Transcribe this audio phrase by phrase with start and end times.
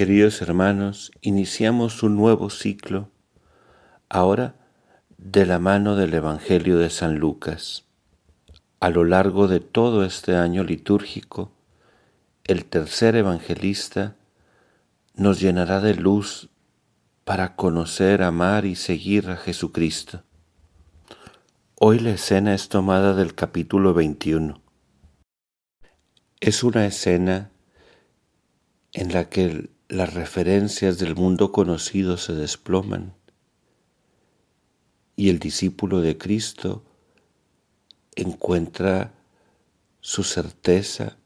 [0.00, 3.10] Queridos hermanos, iniciamos un nuevo ciclo,
[4.08, 4.54] ahora
[5.18, 7.84] de la mano del Evangelio de San Lucas.
[8.80, 11.52] A lo largo de todo este año litúrgico,
[12.44, 14.16] el tercer evangelista
[15.16, 16.48] nos llenará de luz
[17.26, 20.22] para conocer, amar y seguir a Jesucristo.
[21.74, 24.62] Hoy la escena es tomada del capítulo 21.
[26.40, 27.50] Es una escena
[28.94, 33.12] en la que las referencias del mundo conocido se desploman
[35.16, 36.84] y el discípulo de Cristo
[38.14, 39.12] encuentra
[40.00, 41.16] su certeza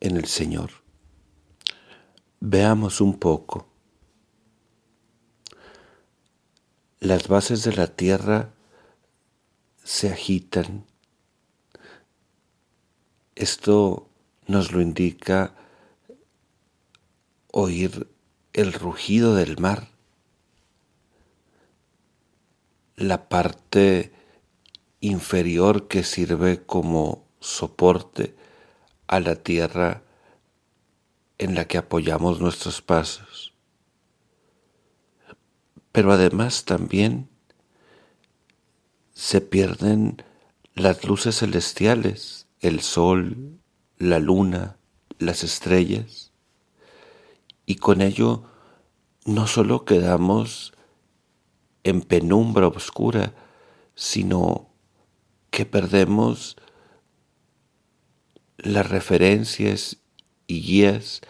[0.00, 0.70] en el Señor.
[2.40, 3.68] Veamos un poco.
[6.98, 8.54] Las bases de la tierra
[9.84, 10.86] se agitan.
[13.34, 14.08] Esto
[14.46, 15.54] nos lo indica
[17.52, 18.08] oír
[18.54, 19.88] el rugido del mar,
[22.96, 24.12] la parte
[25.00, 28.34] inferior que sirve como soporte
[29.06, 30.02] a la tierra
[31.38, 33.52] en la que apoyamos nuestros pasos.
[35.92, 37.28] Pero además también
[39.12, 40.22] se pierden
[40.74, 43.58] las luces celestiales, el sol,
[43.98, 44.78] la luna,
[45.18, 46.31] las estrellas
[47.66, 48.44] y con ello
[49.24, 50.72] no solo quedamos
[51.84, 53.34] en penumbra oscura,
[53.94, 54.70] sino
[55.50, 56.56] que perdemos
[58.56, 59.98] las referencias
[60.46, 61.20] y guías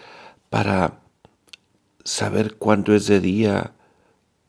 [0.50, 1.02] para
[2.04, 3.74] saber cuándo es de día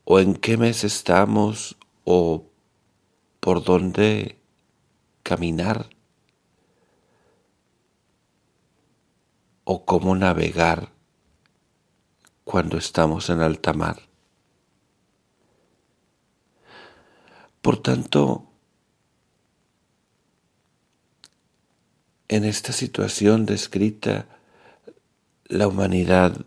[0.05, 2.49] o en qué mes estamos o
[3.39, 4.39] por dónde
[5.23, 5.89] caminar
[9.63, 10.92] o cómo navegar
[12.43, 14.01] cuando estamos en alta mar.
[17.61, 18.45] Por tanto,
[22.27, 24.27] en esta situación descrita,
[25.45, 26.45] la humanidad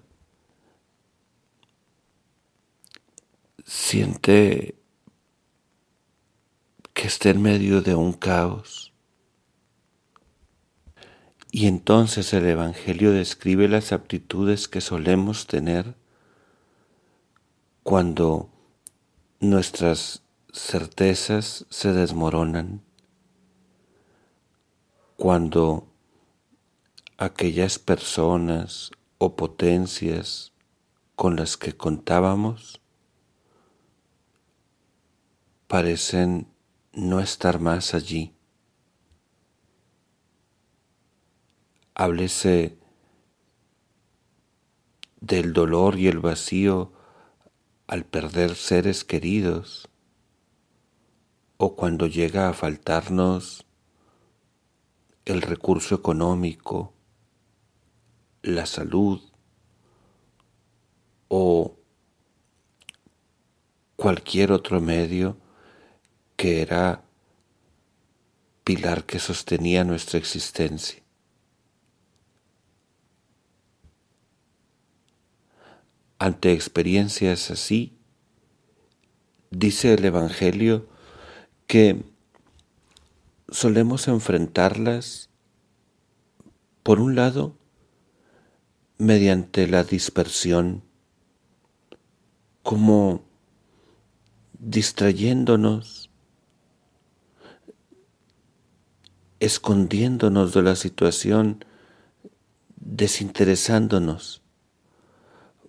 [3.65, 4.75] siente
[6.93, 8.93] que está en medio de un caos.
[11.57, 15.95] Y entonces el Evangelio describe las aptitudes que solemos tener
[17.83, 18.51] cuando
[19.41, 20.23] nuestras
[20.53, 22.83] certezas se desmoronan,
[25.17, 25.89] cuando
[27.17, 30.53] aquellas personas o potencias
[31.15, 32.83] con las que contábamos
[35.69, 36.49] parecen
[36.93, 38.36] no estar más allí.
[41.99, 42.77] Háblese
[45.19, 46.93] del dolor y el vacío
[47.87, 49.89] al perder seres queridos
[51.57, 53.65] o cuando llega a faltarnos
[55.25, 56.93] el recurso económico,
[58.43, 59.23] la salud
[61.29, 61.79] o
[63.97, 65.39] cualquier otro medio
[66.37, 67.05] que era
[68.65, 71.06] pilar que sostenía nuestra existencia.
[76.27, 77.97] Ante experiencias así,
[79.53, 80.89] dice el Evangelio
[81.69, 82.03] que
[83.49, 85.31] solemos enfrentarlas,
[86.83, 87.57] por un lado,
[88.99, 90.83] mediante la dispersión,
[92.65, 93.23] como
[94.59, 96.11] distrayéndonos,
[99.39, 101.65] escondiéndonos de la situación,
[102.75, 104.43] desinteresándonos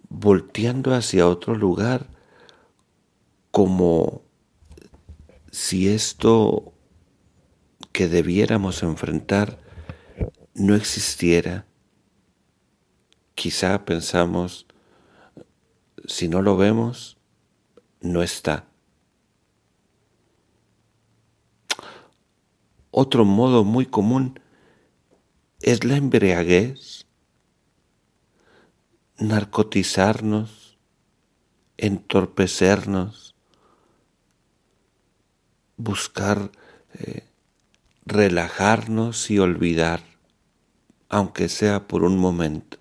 [0.09, 2.07] volteando hacia otro lugar
[3.51, 4.21] como
[5.51, 6.73] si esto
[7.91, 9.59] que debiéramos enfrentar
[10.53, 11.65] no existiera.
[13.33, 14.67] Quizá pensamos,
[16.05, 17.17] si no lo vemos,
[18.01, 18.67] no está.
[22.91, 24.39] Otro modo muy común
[25.61, 27.06] es la embriaguez
[29.19, 30.77] narcotizarnos,
[31.77, 33.35] entorpecernos,
[35.75, 36.51] buscar
[36.93, 37.27] eh,
[38.05, 40.01] relajarnos y olvidar,
[41.09, 42.77] aunque sea por un momento.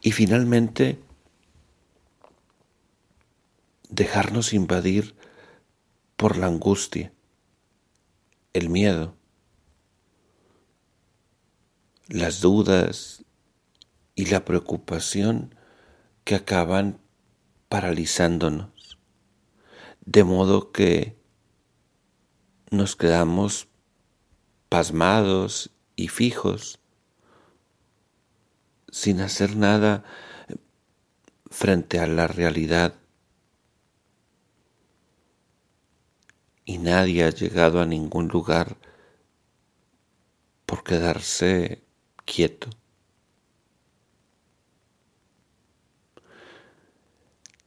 [0.00, 1.00] Y finalmente,
[3.90, 5.16] dejarnos invadir
[6.16, 7.12] por la angustia,
[8.52, 9.17] el miedo,
[12.08, 13.24] las dudas
[14.14, 15.54] y la preocupación
[16.24, 17.00] que acaban
[17.68, 18.98] paralizándonos,
[20.06, 21.18] de modo que
[22.70, 23.68] nos quedamos
[24.70, 26.80] pasmados y fijos,
[28.90, 30.02] sin hacer nada
[31.50, 32.94] frente a la realidad.
[36.64, 38.78] Y nadie ha llegado a ningún lugar
[40.64, 41.87] por quedarse
[42.28, 42.68] quieto.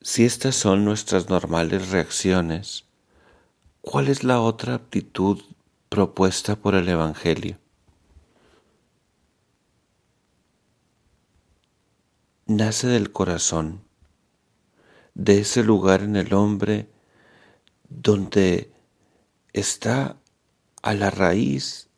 [0.02, 2.86] Si estas son nuestras normales reacciones,
[3.82, 5.42] ¿cuál es la otra aptitud
[5.90, 7.58] propuesta por el Evangelio?
[12.46, 13.82] Nace del corazón,
[15.14, 16.90] de ese lugar en el hombre
[17.90, 18.72] donde
[19.54, 20.18] está
[20.82, 21.91] a la raíz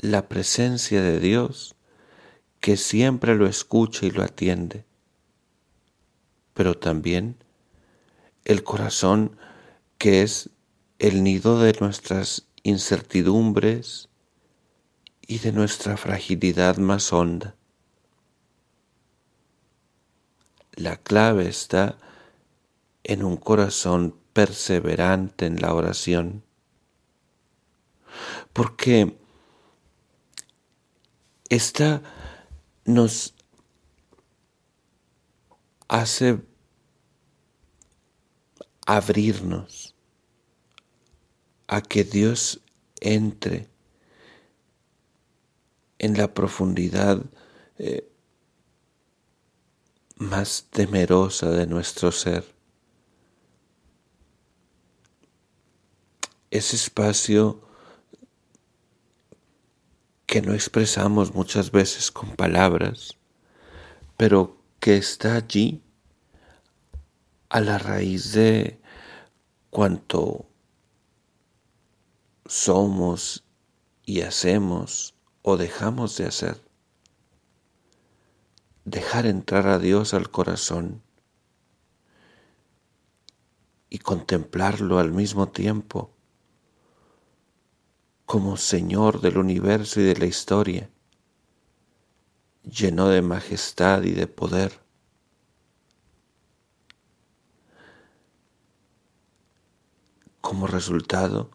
[0.00, 1.74] la presencia de Dios
[2.60, 4.84] que siempre lo escucha y lo atiende,
[6.54, 7.36] pero también
[8.44, 9.36] el corazón
[9.98, 10.50] que es
[10.98, 14.08] el nido de nuestras incertidumbres
[15.26, 17.54] y de nuestra fragilidad más honda.
[20.72, 21.98] La clave está
[23.04, 26.42] en un corazón perseverante en la oración,
[28.52, 29.19] porque
[31.50, 32.00] esta
[32.84, 33.34] nos
[35.88, 36.40] hace
[38.86, 39.94] abrirnos
[41.66, 42.60] a que Dios
[43.00, 43.68] entre
[45.98, 47.22] en la profundidad
[47.78, 48.08] eh,
[50.16, 52.44] más temerosa de nuestro ser.
[56.50, 57.69] Ese espacio
[60.30, 63.18] que no expresamos muchas veces con palabras,
[64.16, 65.82] pero que está allí
[67.48, 68.80] a la raíz de
[69.70, 70.46] cuanto
[72.46, 73.42] somos
[74.04, 76.62] y hacemos o dejamos de hacer.
[78.84, 81.02] Dejar entrar a Dios al corazón
[83.88, 86.12] y contemplarlo al mismo tiempo
[88.30, 90.88] como Señor del universo y de la historia,
[92.62, 94.70] lleno de majestad y de poder.
[100.40, 101.50] Como resultado,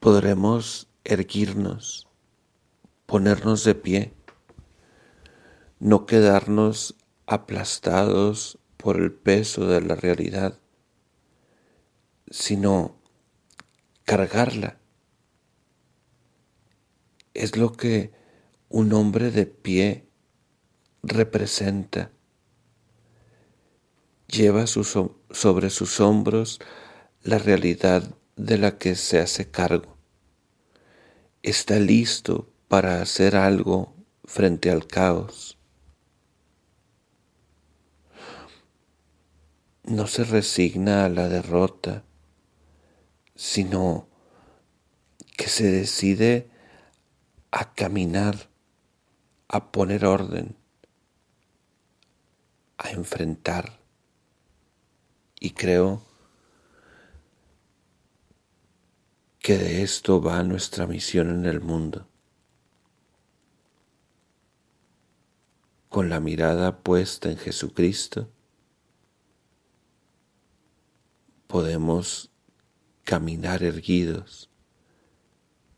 [0.00, 2.08] podremos erguirnos,
[3.06, 4.12] ponernos de pie,
[5.78, 6.96] no quedarnos
[7.26, 10.58] aplastados por el peso de la realidad,
[12.28, 13.01] sino
[14.04, 14.78] cargarla.
[17.34, 18.12] Es lo que
[18.68, 20.06] un hombre de pie
[21.02, 22.10] representa.
[24.28, 26.60] Lleva sobre sus hombros
[27.22, 29.96] la realidad de la que se hace cargo.
[31.42, 33.94] Está listo para hacer algo
[34.24, 35.58] frente al caos.
[39.84, 42.04] No se resigna a la derrota
[43.34, 44.08] sino
[45.36, 46.50] que se decide
[47.50, 48.48] a caminar,
[49.48, 50.56] a poner orden,
[52.78, 53.80] a enfrentar.
[55.40, 56.02] Y creo
[59.38, 62.08] que de esto va nuestra misión en el mundo.
[65.88, 68.30] Con la mirada puesta en Jesucristo,
[71.48, 72.31] podemos
[73.12, 74.48] caminar erguidos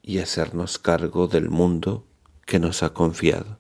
[0.03, 2.07] y hacernos cargo del mundo
[2.47, 3.59] que nos ha confiado.